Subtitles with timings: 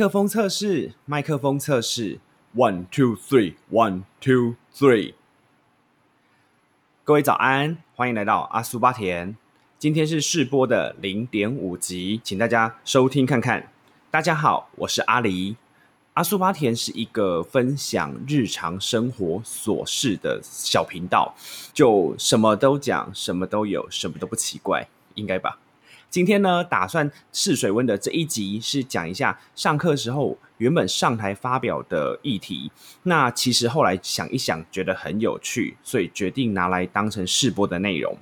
[0.00, 2.20] 麦克风测试，麦克风测试
[2.56, 5.12] ，one two three，one two three。
[7.04, 9.36] 各位早安，欢迎来到阿苏巴田。
[9.78, 13.70] 今天是试播的零点五集，请大家收听看看。
[14.10, 15.56] 大家好，我是阿狸。
[16.14, 21.34] 阿苏巴田是一个分享日常生活琐事的小频道，
[21.74, 25.58] 就什么都讲，什么都有，什么都不奇怪，应该吧？
[26.10, 32.70] 今天呢，打算试水温的这一集是讲一下上课时候原本上台发表的议题。
[33.04, 38.18] 那其实后来想一想，觉得很有趣，所以决定拿来当成试播的内容。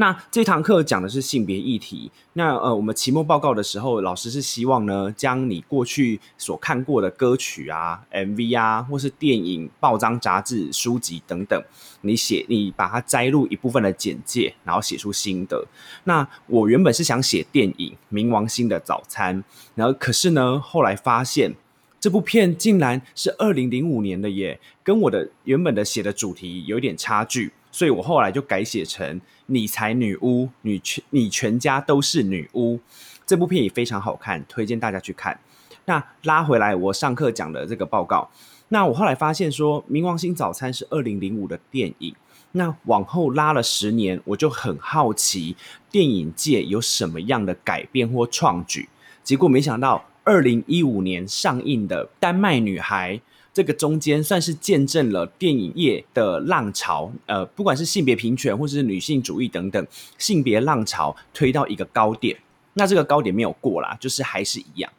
[0.00, 2.10] 那这堂课讲的是性别议题。
[2.32, 11.62] 那呃，我们期末报告的时候，老师是希望呢，将你过去所看过的歌曲啊、MV 啊，或是电影、报章、杂志、书籍等等，
[12.00, 15.62] 你写你把它摘录一部分的简介，然后写出心得。
[16.04, 19.42] 那我原本是想写电影《冥王星的早餐》，
[19.74, 21.54] 然后可是呢，后来发现
[22.00, 27.52] 这部片竟然是二零零五年的耶，跟我的原本的写的主题有点差距。
[27.72, 32.78] 所以我后来就改写成“你才女巫，你全你全家都是女巫”。
[33.24, 35.38] 这部片也非常好看，推荐大家去看。
[35.84, 38.28] 那拉回来，我上课讲的这个报告。
[38.68, 42.14] 那我后来发现说，《冥王星早餐》是二零零五的电影。
[42.52, 45.56] 那往后拉了十年，我就很好奇
[45.90, 48.88] 电影界有什么样的改变或创举。
[49.22, 53.16] 结果没想到，二零一五年上映的《丹麦女孩》。
[53.60, 62.34] 这个中间算是见证了电影业的浪潮，呃，不管是性别平权或者是女性主义等等，性别浪潮推到一个高点。
[62.72, 64.90] 那这个高点没有过啦，就是还是一样。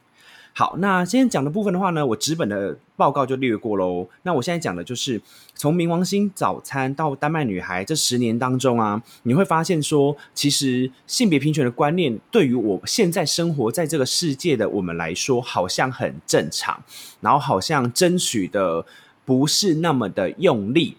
[0.53, 4.07] 好，那今天讲的部分的话呢，我纸本的报告就略过喽。
[4.23, 5.19] 那我现在讲的就是
[5.55, 16.83] 从冥王星早餐到丹麦女孩这十年当中啊，你会发现说，其实性别平权的观念对于我现在生活在这个世界的我们来说，好像很正常，
[17.21, 18.85] 然后好像争取的
[19.23, 20.97] 不是那么的用力。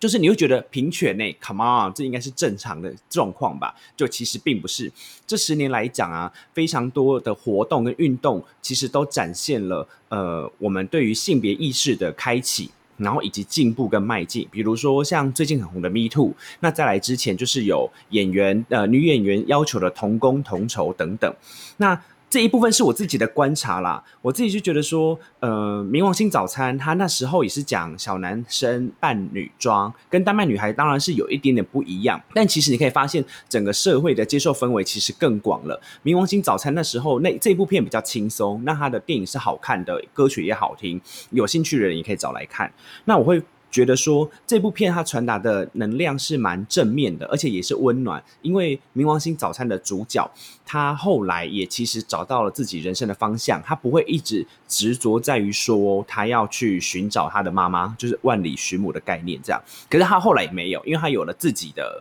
[0.00, 3.74] 就是你会觉得平权呢？Come on，这应该是正常的状况吧？
[3.96, 4.92] 就其实并不是。
[5.26, 14.46] 这十年来讲啊，非常多的活动跟运动，其实都展现了呃，我们对于性别意识的开启，然后以及进步跟迈进。
[14.50, 21.34] 比如说像最近很红的 Me Too，那再来之前就是有演员呃女演员要求的同工同酬等等。
[21.78, 21.98] 那
[22.34, 35.80] 这一部分是我自己的观察啦，我自己就觉得说，呃，冥王星早餐，他那时候也是讲小男生扮女装，跟丹麦女孩当然是有一点点不一样，但其实你可以发现，整个社会的接受氛围其实更广了。
[36.02, 41.00] 冥王星早餐那时候，那这部片比较轻松，那他的电影是好看的，歌曲也好听，
[41.30, 42.72] 有兴趣的人也可以找来看。
[43.04, 43.40] 那我会。
[43.74, 48.22] 觉得说这部片它传达的能量是蛮正面的，而且也是温暖。
[48.40, 50.30] 因为《冥王星早餐》的主角，
[50.64, 59.60] 他后来也其实找到了自己人生的方向，他不会一直执着在于说他要去寻找他的妈妈，就是万里寻母的概念这样。
[59.90, 62.00] 可是他后来也没有，因为他有了自己的。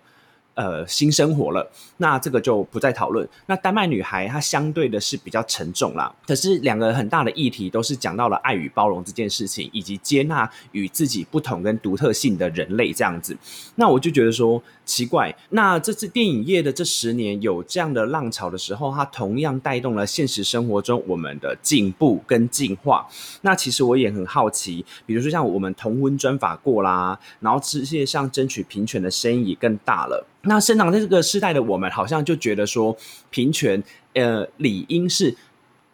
[0.56, 3.28] 呃，新生活了，那这个就不再讨论。
[3.48, 13.36] 那丹麦女孩她相对的是比较沉重啦，可是两个很大的议题都是讲到了爱与包容这件事情，以及接纳与自己不同跟独特性的人类这样子。
[13.76, 23.08] 那我就觉得说奇怪，那这次电影业的这十年有这样的浪潮的时候，它同样带动了现实生活中我们的进步跟进化。
[23.42, 30.28] 那其实我也很好奇，比如说像我们同婚专法过啦，然后世界上争取平权的声音也更大了。
[30.44, 32.96] 那生长在这个时代的我们，好像就觉得说，
[33.30, 33.82] 平权，
[34.14, 35.36] 呃，理应是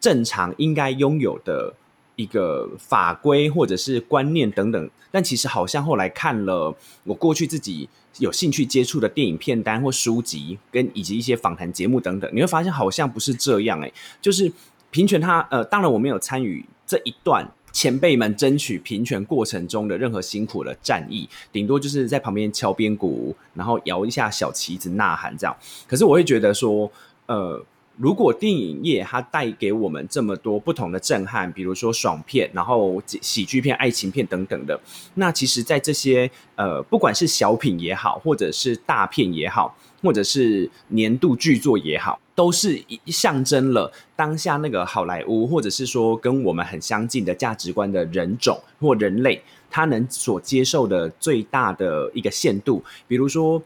[0.00, 1.74] 正常应该拥有的
[2.16, 4.90] 一个法规或者是观念等等。
[5.12, 6.74] 但其实好像后来看了
[7.04, 7.88] 我过去自己
[8.18, 14.52] 有兴趣接触的电影片单或书籍，跟以及一些访谈节目等等，你会发现好像不是这样诶，就是
[14.90, 17.48] 平权它，呃，当然我没有参与这一段。
[17.72, 25.56] 前辈们争取平权过程中的任何辛苦的战役，顶多就是在旁边敲边鼓，然后摇一下小旗子呐喊这样。
[25.86, 26.90] 可是我会觉得说，
[27.26, 27.64] 呃，
[27.96, 34.80] 如果电影业它带给我们这么多不同的震撼，比如说爽片，然后喜剧片、爱情片等等的，
[35.14, 39.76] 那其实，在这些呃，不管是小品也好，或者是大片也好。
[40.02, 52.82] 或者是年度巨作也好，都是象征了当下那个好莱坞，或者是说跟我们很相近的价值观的人种或人类，他能所接受的最大的一个限度。
[53.06, 53.62] 比如说，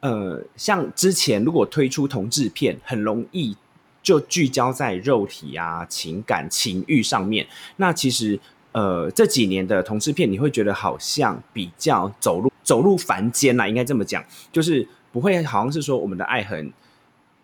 [0.00, 3.56] 呃，像之前如果推出同志片，很容易
[4.02, 7.46] 就聚焦在肉体啊、情感、情欲上面。
[7.76, 8.36] 那其实，
[8.72, 14.84] 呃，这几年的同志片，你会觉得好像比较走入走入凡间啦，应该这么讲，就是。
[15.12, 16.72] 不会，好像是说我们的爱很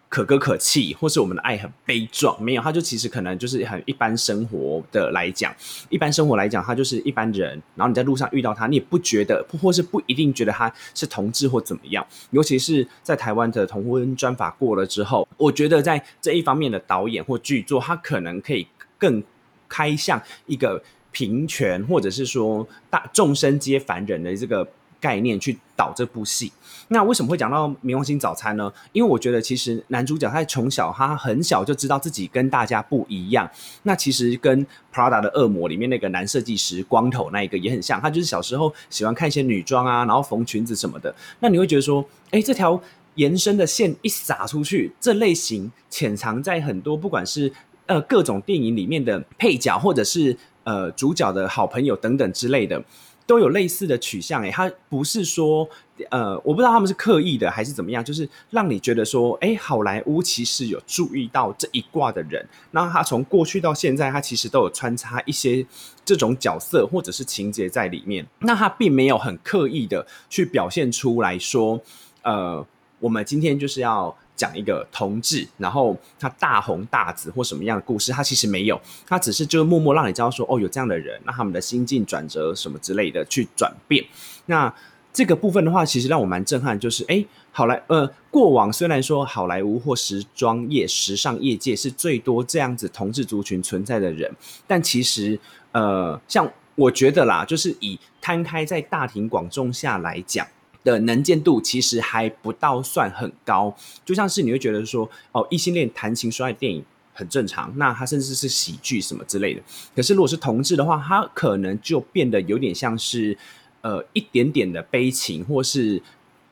[0.08, 5.52] 可歌可泣，或是我们的爱很悲壮，没有，他就其实可能就是很一般生活的来讲，
[5.88, 7.60] 一般生活来讲，他就是一般人。
[7.74, 12.06] 然后你在路上遇到他，你也不觉得，或是不一定觉得他是同志或怎么样。
[12.30, 18.64] 尤其是在台湾的同婚专法过了之后，我觉得在这一方面的导演或剧作，他可能可以
[18.96, 19.20] 更
[19.68, 20.80] 开向一个
[21.10, 24.68] 平权，或者是说大众生皆凡人的这个。
[25.04, 26.50] 概念去导这部戏，
[26.88, 28.72] 那为什么会讲到《冥王星早餐》呢？
[28.92, 33.46] 因为我觉得其实男主角他从小他很小就知道自己跟大家不一样。
[33.82, 41.14] 那其实跟 Prada 的恶魔里面那个男设计师光头那一个也很像，他就是小时候喜欢看一些女装啊，然后缝裙子什么的。
[41.40, 42.80] 那你会觉得说，哎，这条
[43.16, 47.52] 延伸的线一撒出去，这类型潜藏在很多不管是
[47.84, 52.82] 呃各种电影里面的配角，或者是呃主角的好朋友等等之类的。
[53.26, 55.68] 都有类似的取向，哎，他不是说，
[56.10, 65.64] 呃，我不知道他们是刻意的还是怎么样，就是让你觉得说，哎，好莱坞其实有注意到这一卦的人，那他从过去到现在，他其实都有穿插一些
[66.04, 71.80] 这种角色或者是情节在里面，那他并没有很刻意的去表现出来说，
[72.22, 72.66] 呃，
[73.00, 74.16] 我们今天就是要。
[74.36, 84.04] 讲一个同志，然后他大红大紫或什么样的故事，他其实没有，他只是就默默让你知道说，哦，有这样的人，那他们的心境转折什么之类的去转变。
[84.46, 84.74] 那
[85.12, 94.34] 这个部分的话，其实让我蛮震撼，就是哎，好莱呃，过往虽然说好莱坞或时装业、时尚业界是最多这样子同志族群存在的人，
[94.66, 95.38] 但其实
[95.70, 100.44] 呃，像我觉得啦，就是以摊开在大庭广众下来讲。
[100.84, 106.84] 的能见度其实还不到算很高，就像是你会觉得说，哦，异性恋谈情说爱电影
[107.14, 109.62] 很正常，那它甚至是喜剧什么之类的。
[109.96, 113.36] 可是如果是同志的话，它可能就变得有点像是，
[113.80, 116.00] 呃，一点点的悲情或是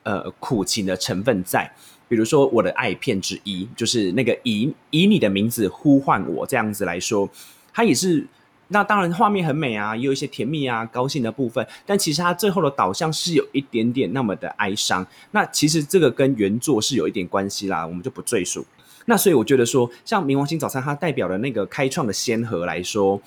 [0.02, 1.70] 呃苦情的成分在。
[2.08, 7.28] 比如说我的爱片之一，就是那个以以你的名字呼唤我这样子来说，
[7.72, 8.26] 它也是。
[8.72, 11.66] 那当然，画面很美啊，也有一些甜蜜啊、高兴的部分。
[11.86, 15.06] 但其实它最后的导向是有一点点那么的哀伤。
[15.30, 18.64] 那其实这个跟原作是有一点关系啦，我们就不赘述。
[19.04, 23.20] 那所以我觉得说，像《冥王星早餐》它代表的那个开创的先河来说。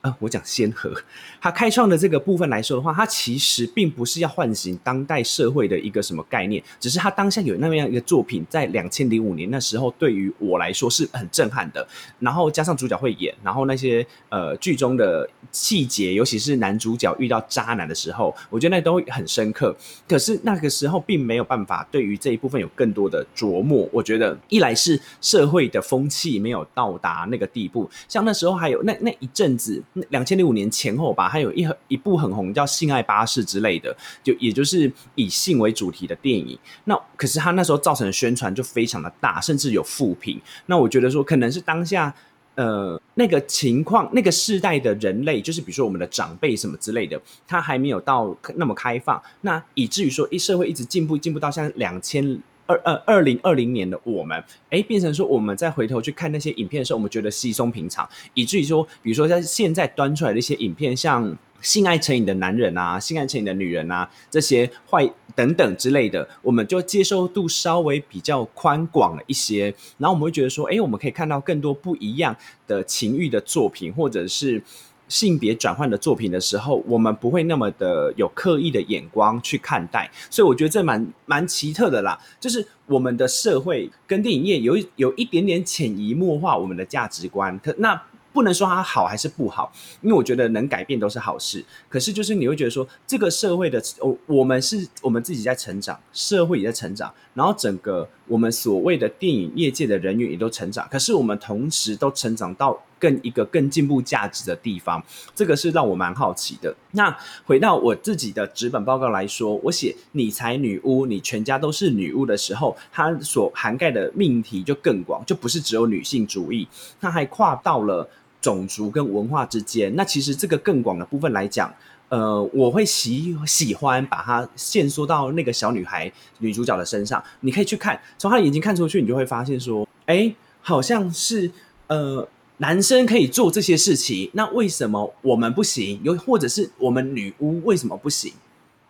[0.00, 0.94] 啊，我讲先河，
[1.40, 11.84] 他开创的这个部分来说的话，它其实并不是要唤醒当代社会的一个什么概念，只是他当下有那么样一个作品，在两千零五年那时候，对于我来说是很震撼的。
[12.20, 19.76] 然后加上主角会演，然后那些呃剧中的细节，尤其是男主角遇到渣男的时候，我觉得那都很深刻。
[20.08, 23.88] 可是那个时候并没有办法对于这一部分有更多的琢磨。
[23.92, 29.82] 我觉得一来是社会的风气没有到达那个地步，像那时候还有那那一阵子。
[30.10, 36.58] 两千零五年前后吧，还有一一部很红叫《性爱巴士》之类的，就也就是以性为主题的电影。
[36.84, 40.40] 那可是他那时候造成的宣传就非常的大，甚至有负评。
[40.66, 42.14] 那我觉得说，可能是当下
[42.54, 52.40] 呃那个情况，那个世代的人类，就是比如说我们的长辈什么之类的，他还没有到那么开放，那以至于说一社会一直进步进步到像两千。
[52.68, 74.62] 二二二零二零年的我们，哎，变成说我们再回头去看那些影片的时候，我们觉得稀松平常，以至于说，比如说在现在端出来的一些影片，像性爱成瘾的男人啊，性爱成瘾的女人啊，这些坏等等之类的，我们就接受度稍微比较宽广了一些，然后我们会觉得说，哎，我们可以看到更多不一样的情欲的作品，或者是。
[75.08, 82.18] 性别转换的作品的时候，我们不会那么的有刻意的眼光去看待，所以我觉得这蛮蛮奇特的啦。
[82.38, 88.00] 就是我们的社会跟电影业有有一点点潜移默化我们的价值观，可那
[88.32, 89.72] 不能说它好还是不好，
[90.02, 91.64] 因为我觉得能改变都是好事。
[91.88, 102.78] 可是就是你会觉得说，这个社会的我我们是我们自己在成长，社会也在成长，然后整个我们所谓的电影业界的人员也都成长，可是我们同时都成长到。
[103.00, 105.00] 更一个更进步价值的地方，
[105.32, 106.74] 这个是让我蛮好奇的。
[106.90, 107.16] 那
[107.46, 116.66] 回到我自己的纸本报告来说，我写你才女巫，你全家都是女巫的时候，它所涵盖的命题就更广，就不是只有女性主义，
[117.00, 119.94] 它还跨到了种族跟文化之间。
[119.94, 121.72] 那其实这个更广的部分来讲，
[122.08, 127.22] 呃，我会喜喜欢把它限缩到那个小女孩女主角的身上。
[127.40, 131.50] 你可以去看，从她的眼睛看出去，你就会发现说，哎，好像是
[131.86, 132.28] 呃。
[132.60, 136.00] 男生可以做这些事情，那为什么我们不行？
[136.02, 138.32] 又或者是我们女巫为什么不行？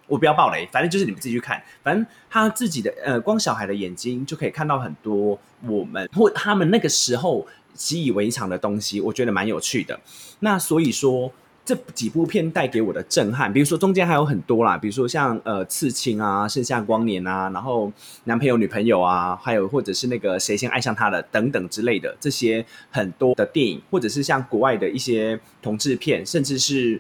[0.07, 1.63] 我不要暴雷，反正就是你们自己去看。
[1.83, 10.01] 反正他自己的呃，光小孩的眼睛就可以看到很多我们或他们那个时候习以为常的东西，我觉得蛮有趣的。
[10.41, 11.31] 那所以说。
[11.69, 17.93] 这几部片带给我的震撼，比如说中间还有很多啦，比如说像呃刺青啊、盛夏光年啊，然后
[18.25, 26.99] 男朋友女朋友啊，还有或者是那个谁先爱上他的等等之类的这些很多的电影，或者是像国外的一些同志片，甚至是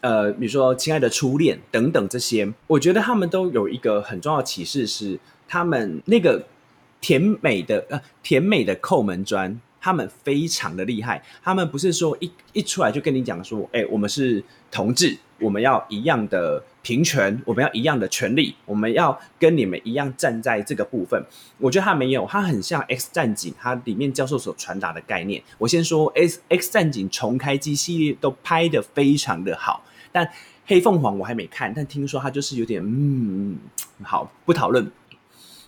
[0.00, 5.18] 呃比如说亲爱的初恋等等这些，我觉得他们都有一个很重要的启示是，
[5.48, 6.40] 他们那个
[7.00, 9.60] 甜美的呃甜美的扣门砖。
[9.84, 21.22] 他们非常的厉害，他们不是说一一出来就跟你讲说，哎，我们是同志，我们要一样的平权，我们要一样的权利，我们要跟你们一样站在这个部分。
[21.58, 25.42] 我觉得他没有，他很像《X 战警》，它里面教授所传达的概念。
[25.58, 30.24] 我先说，《X X 战警》重开机系列都拍的非常的好，但
[30.64, 33.58] 《黑凤凰》我还没看，但听说它就是有点嗯，
[34.02, 34.90] 好不讨论。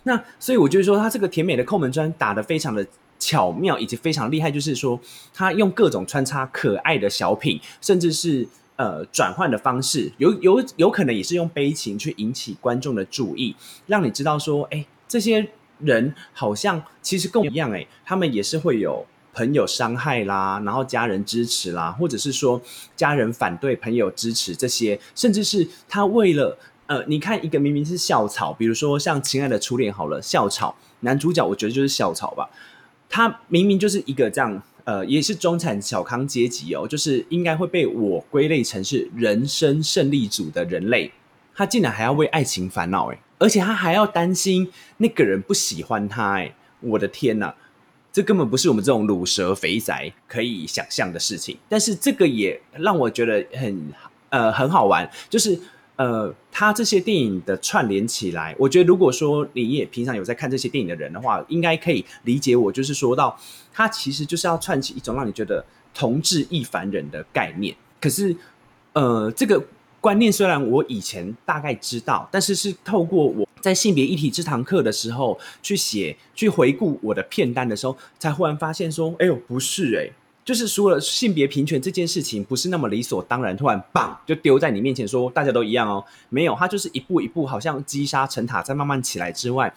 [0.05, 2.83] 那所以我就说，他这个甜美的扣门砖打的非常的。
[3.27, 4.97] 巧妙以及非常厉害，就是说
[5.33, 13.53] 他用各种穿插可爱的小品，甚至是呃转换的方式，有有有可能也是用悲情去引起观众的注意，
[13.85, 15.45] 让你知道说，哎，这些
[15.79, 22.61] 人好像其实跟我一样，哎，他们也是会有朋友伤害啦，然后家人支持啦，或者是说
[22.95, 32.49] 家人反对，朋友支持这些，甚至是他为了呃，你看一个明明是校草，比如说像《亲爱的初恋》好了，校草男主角，我觉得就是校草吧。
[33.09, 41.11] 他明明就是一个这样，呃，也是中产小康阶级哦，就是应该会被我归类成是人生胜利组的人类，
[41.55, 47.55] 他竟然还要为爱情烦恼哎，而且他还要担心那个人不喜欢他哎，我的天哪，
[48.11, 51.57] 这根本不是我们这种卤蛇肥宅可以想象的事情。
[51.67, 53.93] 但是这个也让我觉得很
[54.29, 55.59] 呃很好玩，就是。
[55.97, 63.35] 呃，他这些电影的串联起来，我觉得如果说你也平常有在看这些电影的人的话，应该可以理解我，就是说到
[63.73, 67.75] 他其实就是要串起一种让你觉得同志亦凡人的概念。
[67.99, 68.35] 可是，
[68.93, 69.61] 呃，这个
[69.99, 80.07] 观念虽然我以前大概知道，但是是透过我在性别议题这堂课的时候去写、去回顾我的片单的时候，才忽然发现说，哎呦，不是哎。
[80.47, 89.73] 就是说了性别平权这件事情不是那么理所当然，突然棒就丢在你面前说大家都一样哦，没有，它就是一步一步，好像积沙成塔在慢慢起来之外，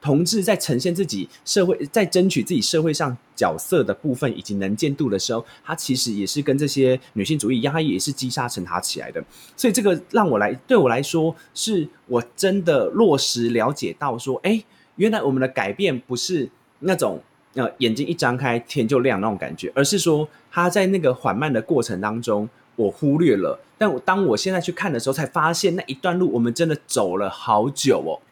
[0.00, 9.22] 同志在呈现自己社会，在争取自己社会上角色的部分以及能见度的时候，它其实也是跟这些女性主义一样，它也是积沙成塔起来的。
[9.54, 14.64] 所以这个让我来对我来说，是我真的落实了解到说，哎，
[14.96, 17.22] 原来我们的改变不是那种。
[17.54, 23.58] 呃，眼睛一张开，天就亮那种感觉，而是说他在那个缓慢的过程当中，我忽略了。
[23.76, 28.22] 但我当我现在去看的时候，才发现那一段路我们真的走了好久哦。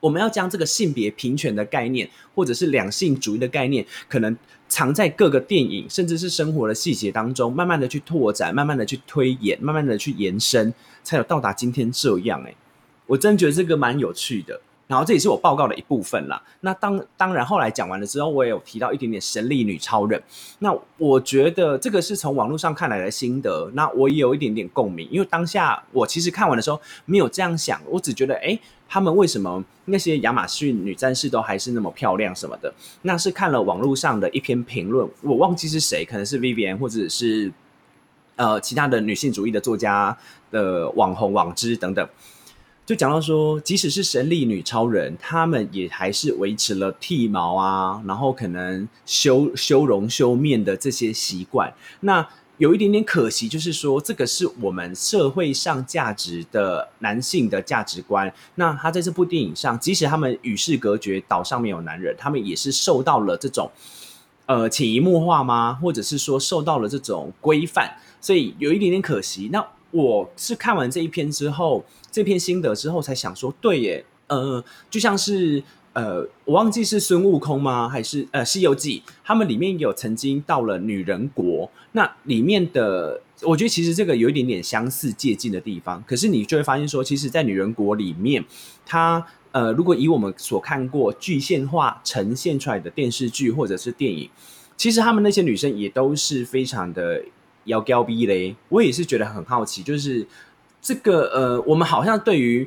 [0.00, 4.34] 我们要将这个性别平权的概念，或者是两性主义的概念，可能
[4.66, 12.42] 藏在各个电影，甚至是生活的细节当中，慢慢的去拓展，慢慢的去推演，慢慢的去延伸，才有到达今天这样。
[12.44, 12.54] 哎，
[13.06, 14.62] 我真觉得这个蛮有趣的。
[14.90, 16.42] 然后这也是我报告的一部分啦。
[16.62, 20.20] 那当当然后来讲完了之后，我也有提到一点点神力女超人。
[20.58, 23.70] 那我觉得这个是从网络上看来的心得。
[23.74, 32.74] 那我也有一点点共鸣，因为当下我其实看完的时候没有这样想，我只觉得哎，他们为什么那些亚马逊女战士都还是那么漂亮什么的？
[33.02, 37.52] 那是看了网络上的一篇评论，我忘记是谁，可能是 Vivian 或者是
[38.34, 40.18] 呃其他的女性主义的作家
[40.50, 42.08] 的网红网知等等。
[42.90, 51.72] 就讲到说，即使是神力女超人，他们也还是维持了剃毛啊，然后可能修修容修面的这些习惯。
[52.00, 52.28] 那
[52.58, 58.34] 有一点点可惜，就是说这个是我们社会上价值的男性的价值观。
[58.56, 63.70] 那他在这部电影上，即使他们与世隔绝，岛上面有男人，他们也是受到了这种
[64.46, 65.78] 呃潜移默化吗？
[65.80, 67.88] 或者是说受到了这种规范？
[68.20, 69.48] 所以有一点点可惜。
[69.52, 71.84] 那我是看完这一篇之后。
[72.12, 77.88] 这篇心得之后才想说，对耶，呃，就像是呃，我忘记是孙悟空吗？
[77.88, 79.00] 还是呃《西游记》？
[79.22, 86.02] 他们里面有曾经到了女人国，那里面的我觉得其实这个有一点点相似借鉴的地方。
[86.04, 88.44] 可是你就会发现说，其实，在女人国里面，
[88.84, 94.28] 它呃，如果以我们所看过具现化呈现出来的电视剧或者是电影，
[94.76, 97.22] 其实他们那些女生也都是非常的
[97.64, 98.54] 要高逼嘞。
[98.68, 100.26] 我也是觉得很好奇，就是。
[100.82, 102.66] 这个呃，我们好像对于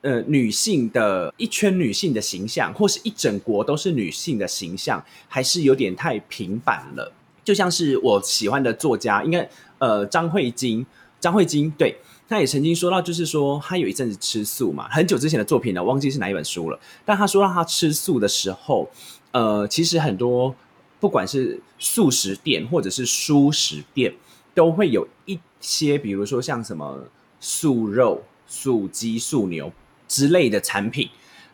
[0.00, 7.12] 呃女性的一圈女性的形象，或是一整国都是女性的形象，还是有点太平板了。
[7.44, 9.48] 就像是我喜欢的作家，应该
[9.78, 10.84] 呃张慧晶，
[11.20, 11.94] 张慧晶对，
[12.28, 16.80] 她也曾经说到，就是说她有一阵子吃素嘛，很久之前的作品呢，忘记是哪一本书了。
[17.04, 18.90] 但她说让她吃素的时候，
[19.30, 20.52] 呃，其实很多
[21.00, 24.14] 不管是素食店或者是蔬食店。
[24.52, 27.04] 都会有一些，比如说像什么
[27.38, 29.72] 素肉、素鸡、素牛
[30.08, 31.08] 之类的产品。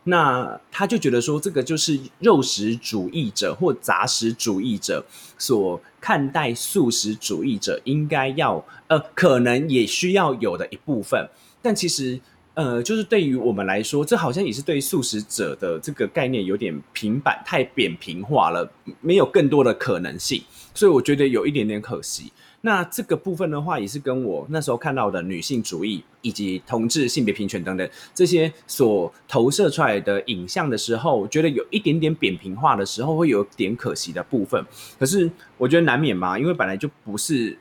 [0.05, 5.05] 那他就觉得说，这个就是肉食主义者或杂食主义者
[5.37, 11.29] 所看待素食主义者应该要呃，可能也需要有的一部分。
[11.61, 12.19] 但其实
[12.57, 18.67] 呃，就是对于我们来说，这好像也是对素食者的这个概念有点平板太扁平化了，
[19.03, 22.33] 没有更多的可能性，所以我觉得有一点点可惜。
[22.63, 34.65] 那这个部分的话，也是跟我那时候看到的女性主义以及同志性别平权等等这些所投射出来的影像的时候，觉得有一点点扁平化的时候，会有点可惜的部分。
[34.99, 37.57] 可是我觉得难免嘛，因为本来就不是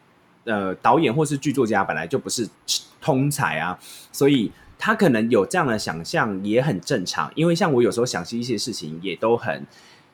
[0.45, 2.47] 呃导演或是剧作家，本来就不是
[3.01, 3.77] 通才啊，
[4.11, 4.51] 所以
[4.85, 7.31] 他可能有这样的想象也很正常。
[7.33, 9.65] 因为像我有时候想起一些事情，也都很。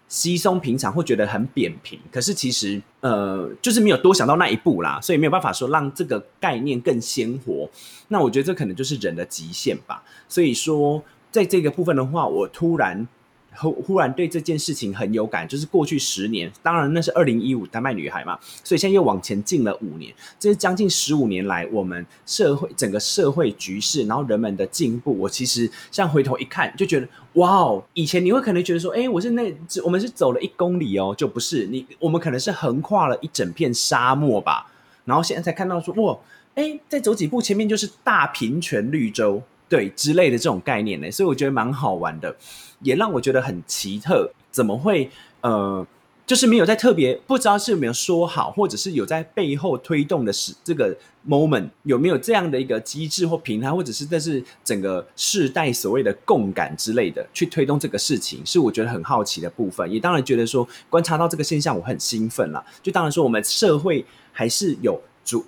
[0.08, 7.70] 稀松平常会觉得很扁平，可是其实呃，就是没有多想到那一步啦，所以没有办法说让这个概念更鲜活。
[8.10, 10.04] 那我觉得这可能就是人的极限吧。
[10.30, 13.08] 所以说，在这个部分的话，我突然。
[13.56, 25.18] 忽忽然对这件事情很有感，就是过去十年，当然那是二零一五丹麦女孩嘛，所以现在又往前进了五年，这是将近十五年来我们社会整个社会局势，然后人们的进步。
[25.20, 29.54] 我其实像回头一看，就觉得哇哦，以前你会可能觉得说，哎，我是那
[29.84, 34.72] 我们是走了一公里哦，就不是你，我们可能是横跨了一整片沙漠吧，
[35.06, 36.18] 然后现在才看到说，哇，
[36.56, 39.44] 哎，再走几步前面就是大平泉绿洲。
[39.72, 42.36] 对之类的这种概念呢，所以我觉得蛮好玩的，
[42.82, 44.30] 也让我觉得很奇特。
[44.52, 45.10] 怎么会
[45.40, 45.88] 呃，
[46.28, 50.94] 就是没有在特别不知道是有没有说好，或者是有在背后推动的是这个
[51.26, 59.90] moment 有没有这样的一个机制或平台，或者是这是整个世代所谓的共感之类的去推动这个事情，是我觉得很好奇的部分。
[59.90, 62.62] 也当然觉得说观察到这个现象，我很兴奋了。
[62.84, 65.02] 就当然说我们社会还是有。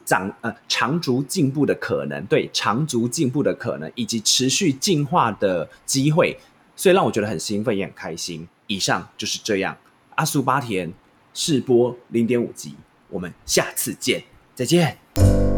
[0.06, 6.38] 长呃长足进步的可能，对长足进步的可能，以及持续进化的机会，
[6.75, 8.48] 所以让我觉得很兴奋也很开心。
[8.68, 9.77] 以上就是这样，
[10.16, 10.92] 阿苏巴田
[11.33, 12.75] 试播零点五集，
[13.09, 14.24] 我们下次见，
[14.55, 15.52] 再见。